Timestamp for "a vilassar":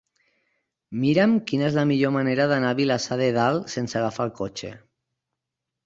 2.73-3.21